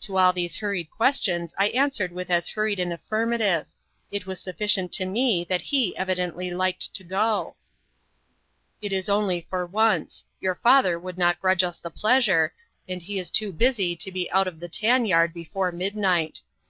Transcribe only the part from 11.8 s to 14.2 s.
pleasure, and he is too busy to